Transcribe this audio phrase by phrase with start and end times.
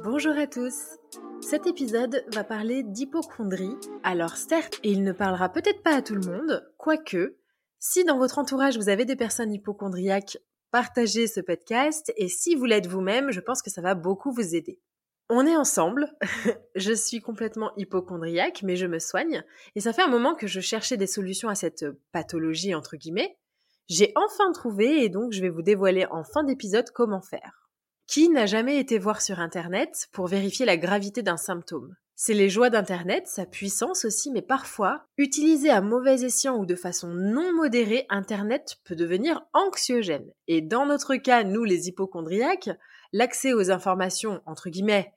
[0.00, 0.74] Bonjour à tous
[1.42, 3.76] Cet épisode va parler d'hypochondrie.
[4.02, 7.36] Alors certes, il ne parlera peut-être pas à tout le monde, quoique,
[7.78, 10.38] si dans votre entourage vous avez des personnes hypochondriaques,
[10.70, 14.54] partagez ce podcast et si vous l'êtes vous-même, je pense que ça va beaucoup vous
[14.54, 14.80] aider.
[15.28, 16.08] On est ensemble,
[16.74, 19.44] je suis complètement hypochondriaque, mais je me soigne,
[19.74, 23.36] et ça fait un moment que je cherchais des solutions à cette pathologie, entre guillemets.
[23.88, 27.61] J'ai enfin trouvé, et donc je vais vous dévoiler en fin d'épisode comment faire.
[28.06, 31.96] Qui n'a jamais été voir sur Internet pour vérifier la gravité d'un symptôme?
[32.14, 36.76] C'est les joies d'Internet, sa puissance aussi, mais parfois, utilisé à mauvais escient ou de
[36.76, 40.30] façon non modérée, Internet peut devenir anxiogène.
[40.46, 42.70] Et dans notre cas, nous les hypochondriaques,
[43.12, 45.14] l'accès aux informations, entre guillemets,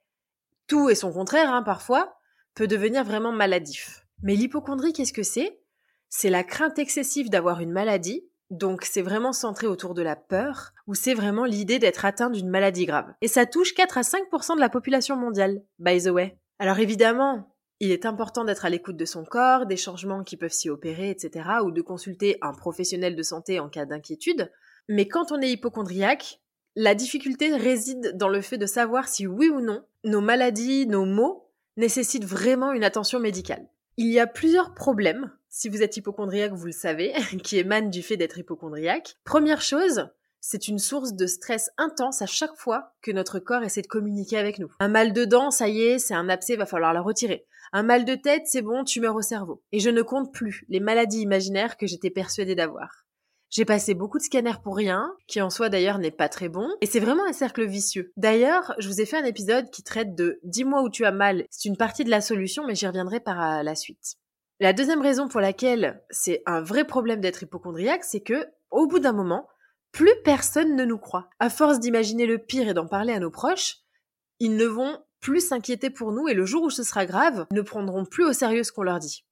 [0.68, 2.18] tout et son contraire, hein, parfois,
[2.56, 4.08] peut devenir vraiment maladif.
[4.24, 5.60] Mais l'hypochondrie, qu'est-ce que c'est?
[6.10, 10.72] C'est la crainte excessive d'avoir une maladie, donc c'est vraiment centré autour de la peur,
[10.88, 13.14] ou c'est vraiment l'idée d'être atteint d'une maladie grave.
[13.22, 16.38] Et ça touche 4 à 5% de la population mondiale, by the way.
[16.60, 20.52] Alors évidemment, il est important d'être à l'écoute de son corps, des changements qui peuvent
[20.52, 24.52] s'y opérer, etc., ou de consulter un professionnel de santé en cas d'inquiétude.
[24.88, 26.40] Mais quand on est hypochondriaque,
[26.76, 31.06] la difficulté réside dans le fait de savoir si oui ou non nos maladies, nos
[31.06, 33.68] maux nécessitent vraiment une attention médicale.
[33.98, 37.14] Il y a plusieurs problèmes, si vous êtes hypochondriaque, vous le savez,
[37.44, 39.16] qui émanent du fait d'être hypochondriaque.
[39.24, 40.10] Première chose,
[40.42, 44.38] c'est une source de stress intense à chaque fois que notre corps essaie de communiquer
[44.38, 44.70] avec nous.
[44.82, 47.46] Un mal de dents, ça y est, c'est un abcès, va falloir la retirer.
[47.72, 49.64] Un mal de tête, c'est bon, tumeur au cerveau.
[49.72, 53.05] Et je ne compte plus les maladies imaginaires que j'étais persuadée d'avoir.
[53.56, 56.68] J'ai passé beaucoup de scanners pour rien, qui en soi d'ailleurs n'est pas très bon,
[56.82, 58.12] et c'est vraiment un cercle vicieux.
[58.18, 61.46] D'ailleurs, je vous ai fait un épisode qui traite de Dis-moi où tu as mal.
[61.52, 64.18] C'est une partie de la solution, mais j'y reviendrai par la suite.
[64.60, 69.00] La deuxième raison pour laquelle c'est un vrai problème d'être hypochondriaque, c'est que, au bout
[69.00, 69.48] d'un moment,
[69.94, 71.30] plus personne ne nous croit.
[71.40, 73.78] À force d'imaginer le pire et d'en parler à nos proches,
[74.42, 77.62] ils ne vont plus s'inquiéter pour nous et le jour où ce sera grave, ne
[77.62, 79.24] prendront plus au sérieux ce qu'on leur dit.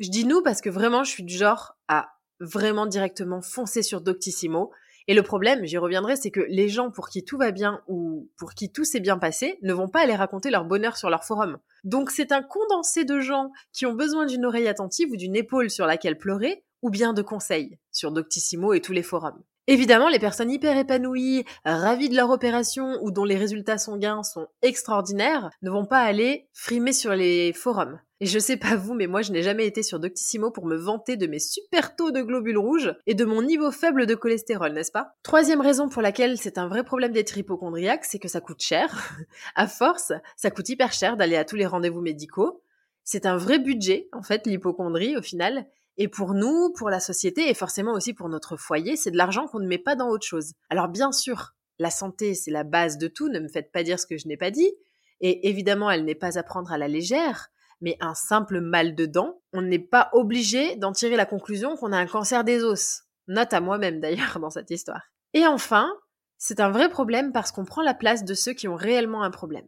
[0.00, 2.08] Je dis nous parce que vraiment je suis du genre à
[2.42, 4.72] vraiment directement foncer sur Doctissimo.
[5.08, 8.28] Et le problème, j'y reviendrai, c'est que les gens pour qui tout va bien ou
[8.36, 11.24] pour qui tout s'est bien passé ne vont pas aller raconter leur bonheur sur leur
[11.24, 11.58] forum.
[11.84, 15.70] Donc c'est un condensé de gens qui ont besoin d'une oreille attentive ou d'une épaule
[15.70, 19.42] sur laquelle pleurer, ou bien de conseils sur Doctissimo et tous les forums.
[19.68, 24.48] Évidemment, les personnes hyper épanouies, ravies de leur opération ou dont les résultats sanguins sont
[24.60, 28.00] extraordinaires ne vont pas aller frimer sur les forums.
[28.20, 30.76] Et je sais pas vous, mais moi je n'ai jamais été sur Doctissimo pour me
[30.76, 34.72] vanter de mes super taux de globules rouges et de mon niveau faible de cholestérol,
[34.72, 35.14] n'est-ce pas?
[35.22, 39.12] Troisième raison pour laquelle c'est un vrai problème d'être hypochondriaque, c'est que ça coûte cher.
[39.54, 42.62] à force, ça coûte hyper cher d'aller à tous les rendez-vous médicaux.
[43.04, 45.66] C'est un vrai budget, en fait, l'hypochondrie au final.
[45.96, 49.46] Et pour nous, pour la société et forcément aussi pour notre foyer, c'est de l'argent
[49.46, 50.52] qu'on ne met pas dans autre chose.
[50.70, 53.98] Alors bien sûr, la santé, c'est la base de tout, ne me faites pas dire
[53.98, 54.72] ce que je n'ai pas dit.
[55.20, 57.52] Et évidemment, elle n'est pas à prendre à la légère
[57.82, 61.92] mais un simple mal de dents, on n'est pas obligé d'en tirer la conclusion qu'on
[61.92, 63.02] a un cancer des os.
[63.26, 65.02] Note à moi-même d'ailleurs dans cette histoire.
[65.34, 65.92] Et enfin,
[66.38, 69.30] c'est un vrai problème parce qu'on prend la place de ceux qui ont réellement un
[69.30, 69.66] problème.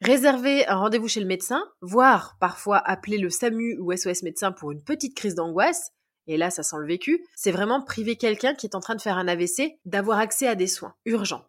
[0.00, 4.70] Réserver un rendez-vous chez le médecin, voire parfois appeler le SAMU ou SOS médecin pour
[4.70, 5.90] une petite crise d'angoisse,
[6.28, 9.00] et là ça sent le vécu, c'est vraiment priver quelqu'un qui est en train de
[9.00, 11.48] faire un AVC d'avoir accès à des soins urgents.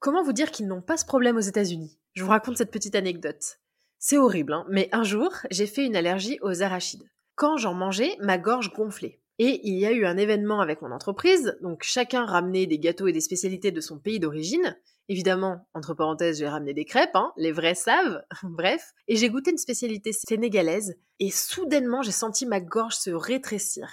[0.00, 1.98] Comment vous dire qu'ils n'ont pas ce problème aux États-Unis?
[2.14, 3.60] Je vous raconte cette petite anecdote.
[4.00, 7.08] C'est horrible, hein, mais un jour, j'ai fait une allergie aux arachides.
[7.36, 9.20] Quand j'en mangeais, ma gorge gonflait.
[9.38, 13.08] Et il y a eu un événement avec mon entreprise, donc chacun ramenait des gâteaux
[13.08, 14.76] et des spécialités de son pays d'origine.
[15.08, 18.92] Évidemment, entre parenthèses, j'ai ramené des crêpes, hein, les vrais savent, bref.
[19.08, 23.88] Et j'ai goûté une spécialité sénégalaise, et soudainement j'ai senti ma gorge se rétrécir.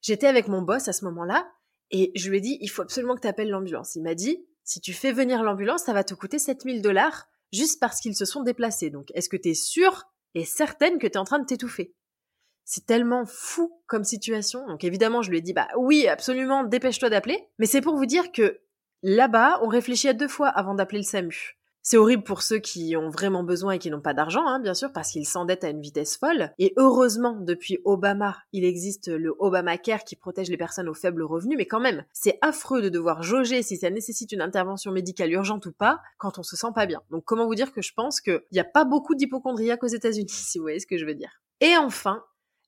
[0.00, 1.48] J'étais avec mon boss à ce moment-là,
[1.92, 3.94] et je lui ai dit, il faut absolument que tu appelles l'ambulance.
[3.94, 7.78] Il m'a dit, si tu fais venir l'ambulance, ça va te coûter 7000 dollars, juste
[7.78, 8.90] parce qu'ils se sont déplacés.
[8.90, 11.94] Donc, est-ce que tu es sûre et certaine que tu es en train de t'étouffer?
[12.64, 14.66] C'est tellement fou comme situation.
[14.66, 17.48] Donc évidemment, je lui ai dit, bah oui, absolument, dépêche-toi d'appeler.
[17.58, 18.60] Mais c'est pour vous dire que
[19.02, 21.56] là-bas, on réfléchit à deux fois avant d'appeler le SAMU.
[21.84, 24.72] C'est horrible pour ceux qui ont vraiment besoin et qui n'ont pas d'argent, hein, bien
[24.72, 26.52] sûr, parce qu'ils s'endettent à une vitesse folle.
[26.60, 31.58] Et heureusement, depuis Obama, il existe le Obamacare qui protège les personnes aux faibles revenus,
[31.58, 35.66] mais quand même, c'est affreux de devoir jauger si ça nécessite une intervention médicale urgente
[35.66, 37.02] ou pas quand on se sent pas bien.
[37.10, 40.28] Donc comment vous dire que je pense qu'il n'y a pas beaucoup d'hypochondriaques aux États-Unis,
[40.28, 41.40] si vous voyez ce que je veux dire.
[41.60, 42.22] Et enfin,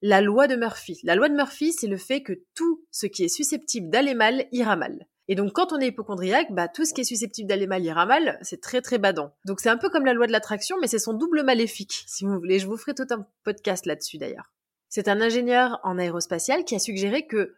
[0.07, 1.01] la loi de Murphy.
[1.03, 4.45] La loi de Murphy, c'est le fait que tout ce qui est susceptible d'aller mal
[4.53, 5.07] ira mal.
[5.29, 8.05] Et donc quand on est hypochondriaque, bah tout ce qui est susceptible d'aller mal ira
[8.05, 9.35] mal, c'est très très badant.
[9.47, 12.27] Donc c'est un peu comme la loi de l'attraction, mais c'est son double maléfique, si
[12.27, 12.59] vous voulez.
[12.59, 14.53] Je vous ferai tout un podcast là-dessus d'ailleurs.
[14.91, 17.55] C'est un ingénieur en aérospatial qui a suggéré que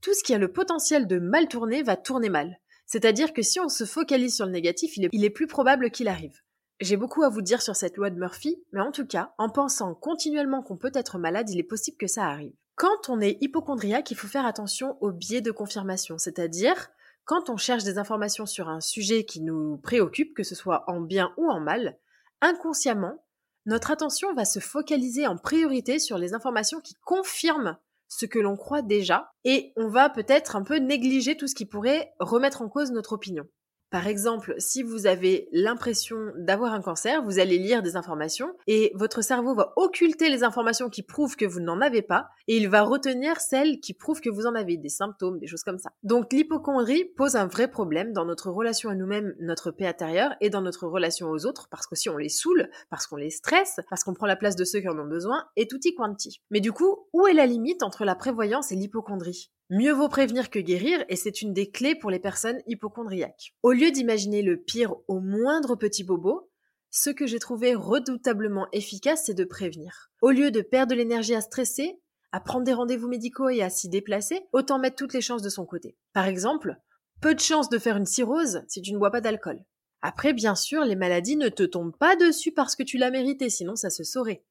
[0.00, 2.60] tout ce qui a le potentiel de mal tourner va tourner mal.
[2.86, 6.40] C'est-à-dire que si on se focalise sur le négatif, il est plus probable qu'il arrive.
[6.80, 9.50] J'ai beaucoup à vous dire sur cette loi de Murphy, mais en tout cas, en
[9.50, 12.54] pensant continuellement qu'on peut être malade, il est possible que ça arrive.
[12.74, 16.88] Quand on est hypochondriaque, il faut faire attention au biais de confirmation, c'est-à-dire
[17.26, 21.02] quand on cherche des informations sur un sujet qui nous préoccupe, que ce soit en
[21.02, 21.98] bien ou en mal,
[22.40, 23.22] inconsciemment,
[23.66, 27.76] notre attention va se focaliser en priorité sur les informations qui confirment
[28.08, 31.66] ce que l'on croit déjà, et on va peut-être un peu négliger tout ce qui
[31.66, 33.44] pourrait remettre en cause notre opinion.
[33.90, 38.92] Par exemple, si vous avez l'impression d'avoir un cancer, vous allez lire des informations et
[38.94, 42.68] votre cerveau va occulter les informations qui prouvent que vous n'en avez pas et il
[42.68, 45.90] va retenir celles qui prouvent que vous en avez, des symptômes, des choses comme ça.
[46.04, 50.50] Donc l'hypochondrie pose un vrai problème dans notre relation à nous-mêmes, notre paix intérieure et
[50.50, 53.80] dans notre relation aux autres parce que si on les saoule, parce qu'on les stresse,
[53.90, 56.40] parce qu'on prend la place de ceux qui en ont besoin et tutti quanti.
[56.50, 59.50] Mais du coup, où est la limite entre la prévoyance et l'hypochondrie?
[59.72, 63.54] Mieux vaut prévenir que guérir, et c'est une des clés pour les personnes hypochondriaques.
[63.62, 66.50] Au lieu d'imaginer le pire au moindre petit bobo,
[66.90, 70.10] ce que j'ai trouvé redoutablement efficace, c'est de prévenir.
[70.22, 72.00] Au lieu de perdre l'énergie à stresser,
[72.32, 75.48] à prendre des rendez-vous médicaux et à s'y déplacer, autant mettre toutes les chances de
[75.48, 75.96] son côté.
[76.14, 76.76] Par exemple,
[77.20, 79.64] peu de chances de faire une cirrhose si tu ne bois pas d'alcool.
[80.02, 83.48] Après, bien sûr, les maladies ne te tombent pas dessus parce que tu l'as mérité,
[83.50, 84.42] sinon ça se saurait.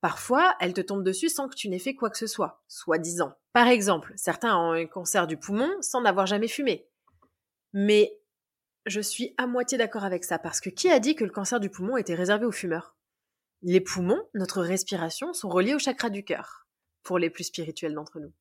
[0.00, 3.34] Parfois, elles te tombent dessus sans que tu n'aies fait quoi que ce soit, soi-disant.
[3.52, 6.88] Par exemple, certains ont un cancer du poumon sans n'avoir jamais fumé.
[7.72, 8.20] Mais
[8.84, 11.60] je suis à moitié d'accord avec ça, parce que qui a dit que le cancer
[11.60, 12.96] du poumon était réservé aux fumeurs?
[13.62, 16.68] Les poumons, notre respiration, sont reliés au chakra du cœur,
[17.02, 18.32] pour les plus spirituels d'entre nous.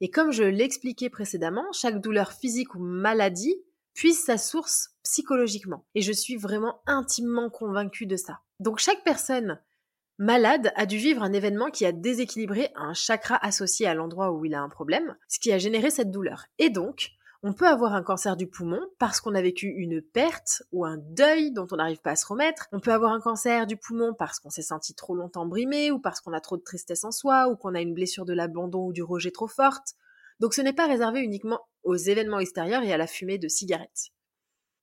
[0.00, 3.56] Et comme je l'expliquais précédemment, chaque douleur physique ou maladie
[3.94, 5.86] puise sa source psychologiquement.
[5.94, 8.40] Et je suis vraiment intimement convaincue de ça.
[8.60, 9.60] Donc chaque personne
[10.20, 14.44] malade a dû vivre un événement qui a déséquilibré un chakra associé à l'endroit où
[14.44, 16.44] il a un problème, ce qui a généré cette douleur.
[16.58, 17.12] Et donc,
[17.42, 20.98] on peut avoir un cancer du poumon parce qu'on a vécu une perte ou un
[20.98, 22.68] deuil dont on n'arrive pas à se remettre.
[22.70, 25.98] On peut avoir un cancer du poumon parce qu'on s'est senti trop longtemps brimé ou
[25.98, 28.88] parce qu'on a trop de tristesse en soi ou qu'on a une blessure de l'abandon
[28.88, 29.94] ou du rejet trop forte.
[30.38, 34.10] Donc ce n'est pas réservé uniquement aux événements extérieurs et à la fumée de cigarettes.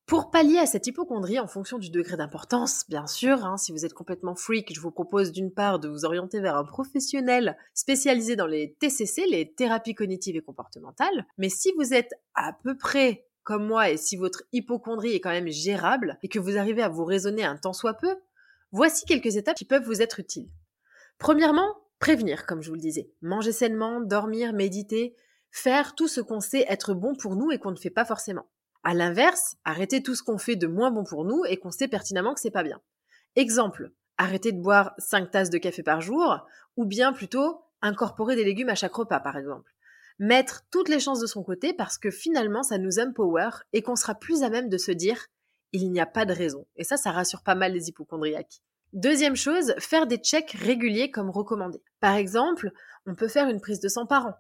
[0.07, 3.83] Pour pallier à cette hypochondrie en fonction du degré d'importance, bien sûr, hein, si vous
[3.83, 8.37] êtes complètement freak, je vous propose d'une part de vous orienter vers un professionnel spécialisé
[8.37, 13.27] dans les TCC, les thérapies cognitives et comportementales, mais si vous êtes à peu près
[13.43, 16.89] comme moi et si votre hypochondrie est quand même gérable et que vous arrivez à
[16.89, 18.15] vous raisonner un tant soit peu,
[18.71, 20.47] voici quelques étapes qui peuvent vous être utiles.
[21.17, 23.11] Premièrement, prévenir, comme je vous le disais.
[23.21, 25.17] Manger sainement, dormir, méditer,
[25.51, 28.45] faire tout ce qu'on sait être bon pour nous et qu'on ne fait pas forcément.
[28.87, 31.89] À l'inverse, arrêter tout ce qu'on fait de moins bon pour nous et qu'on sait
[31.89, 32.79] pertinemment que c'est pas bien.
[33.35, 38.45] Exemple, arrêter de boire 5 tasses de café par jour, ou bien plutôt incorporer des
[38.45, 39.75] légumes à chaque repas, par exemple.
[40.19, 43.97] Mettre toutes les chances de son côté parce que finalement ça nous empower et qu'on
[43.97, 45.27] sera plus à même de se dire
[45.73, 46.65] il n'y a pas de raison.
[46.77, 48.61] Et ça, ça rassure pas mal les hypochondriaques.
[48.93, 51.83] Deuxième chose, faire des checks réguliers comme recommandé.
[51.99, 52.71] Par exemple,
[53.05, 54.35] on peut faire une prise de sang par an.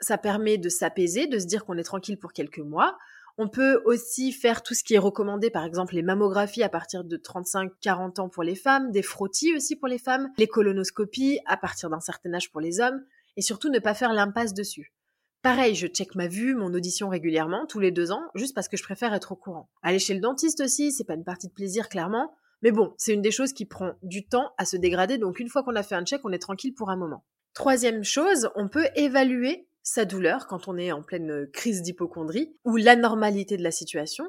[0.00, 2.98] ça permet de s'apaiser, de se dire qu'on est tranquille pour quelques mois.
[3.38, 7.04] On peut aussi faire tout ce qui est recommandé, par exemple les mammographies à partir
[7.04, 11.58] de 35-40 ans pour les femmes, des frottis aussi pour les femmes, les colonoscopies à
[11.58, 13.04] partir d'un certain âge pour les hommes,
[13.36, 14.94] et surtout ne pas faire l'impasse dessus.
[15.42, 18.78] Pareil, je check ma vue, mon audition régulièrement, tous les deux ans, juste parce que
[18.78, 19.68] je préfère être au courant.
[19.82, 23.12] Aller chez le dentiste aussi, c'est pas une partie de plaisir clairement, mais bon, c'est
[23.12, 25.82] une des choses qui prend du temps à se dégrader, donc une fois qu'on a
[25.82, 27.22] fait un check, on est tranquille pour un moment.
[27.52, 32.76] Troisième chose, on peut évaluer sa douleur quand on est en pleine crise d'hypochondrie ou
[32.76, 34.28] l'anormalité de la situation.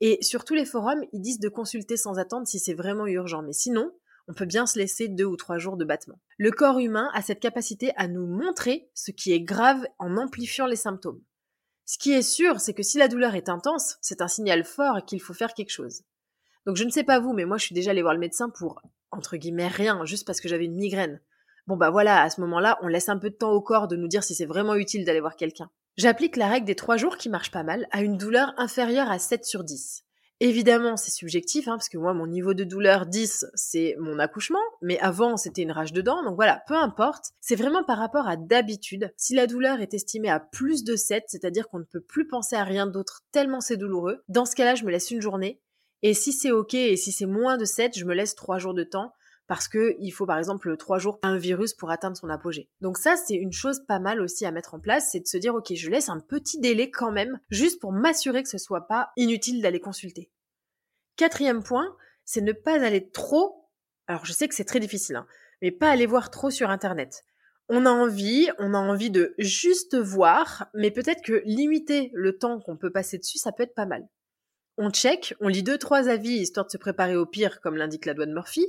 [0.00, 3.42] Et sur tous les forums, ils disent de consulter sans attendre si c'est vraiment urgent.
[3.42, 3.92] Mais sinon,
[4.28, 6.18] on peut bien se laisser deux ou trois jours de battement.
[6.38, 10.66] Le corps humain a cette capacité à nous montrer ce qui est grave en amplifiant
[10.66, 11.20] les symptômes.
[11.84, 15.04] Ce qui est sûr, c'est que si la douleur est intense, c'est un signal fort
[15.04, 16.02] qu'il faut faire quelque chose.
[16.64, 18.48] Donc je ne sais pas vous, mais moi je suis déjà allée voir le médecin
[18.48, 18.80] pour,
[19.10, 21.20] entre guillemets, rien, juste parce que j'avais une migraine.
[21.66, 23.96] Bon bah voilà, à ce moment-là, on laisse un peu de temps au corps de
[23.96, 25.70] nous dire si c'est vraiment utile d'aller voir quelqu'un.
[25.96, 29.18] J'applique la règle des trois jours qui marche pas mal à une douleur inférieure à
[29.18, 30.04] 7 sur 10.
[30.40, 34.58] Évidemment, c'est subjectif, hein, parce que moi, mon niveau de douleur 10, c'est mon accouchement,
[34.82, 37.30] mais avant, c'était une rage de dents, donc voilà, peu importe.
[37.40, 39.12] C'est vraiment par rapport à d'habitude.
[39.16, 42.56] Si la douleur est estimée à plus de 7, c'est-à-dire qu'on ne peut plus penser
[42.56, 45.62] à rien d'autre tellement c'est douloureux, dans ce cas-là, je me laisse une journée.
[46.02, 48.74] Et si c'est ok, et si c'est moins de 7, je me laisse 3 jours
[48.74, 49.12] de temps,
[49.46, 52.68] parce que il faut par exemple trois jours un virus pour atteindre son apogée.
[52.80, 55.36] Donc ça, c'est une chose pas mal aussi à mettre en place, c'est de se
[55.36, 58.86] dire ok, je laisse un petit délai quand même, juste pour m'assurer que ce soit
[58.86, 60.30] pas inutile d'aller consulter.
[61.16, 63.68] Quatrième point, c'est ne pas aller trop.
[64.06, 65.26] Alors je sais que c'est très difficile, hein,
[65.62, 67.24] mais pas aller voir trop sur internet.
[67.68, 72.60] On a envie, on a envie de juste voir, mais peut-être que limiter le temps
[72.60, 74.06] qu'on peut passer dessus, ça peut être pas mal.
[74.76, 78.06] On check, on lit deux trois avis histoire de se préparer au pire, comme l'indique
[78.06, 78.66] la loi de Murphy,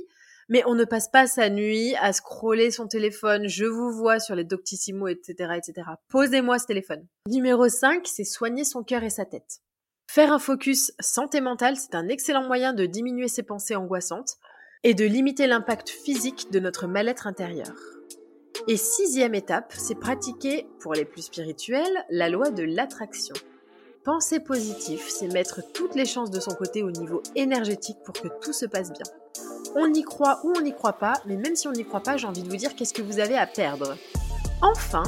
[0.48, 4.34] mais on ne passe pas sa nuit à scroller son téléphone, je vous vois sur
[4.34, 5.88] les Doctissimo, etc., etc.
[6.08, 7.06] Posez-moi ce téléphone.
[7.28, 9.60] Numéro 5, c'est soigner son cœur et sa tête.
[10.08, 14.36] Faire un focus santé mentale, c'est un excellent moyen de diminuer ses pensées angoissantes
[14.84, 17.74] et de limiter l'impact physique de notre mal-être intérieur.
[18.68, 23.34] Et sixième étape, c'est pratiquer, pour les plus spirituels, la loi de l'attraction.
[24.04, 28.28] Penser positif, c'est mettre toutes les chances de son côté au niveau énergétique pour que
[28.40, 29.04] tout se passe bien.
[29.78, 32.16] On y croit ou on n'y croit pas, mais même si on n'y croit pas,
[32.16, 33.94] j'ai envie de vous dire qu'est-ce que vous avez à perdre.
[34.62, 35.02] Enfin,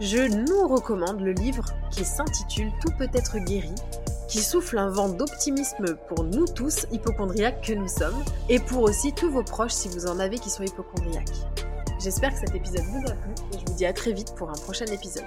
[0.00, 3.74] je nous recommande le livre qui s'intitule Tout peut être guéri,
[4.28, 9.12] qui souffle un vent d'optimisme pour nous tous, hypochondriaques que nous sommes, et pour aussi
[9.12, 11.44] tous vos proches si vous en avez qui sont hypochondriaques.
[12.00, 14.48] J'espère que cet épisode vous a plu et je vous dis à très vite pour
[14.48, 15.26] un prochain épisode.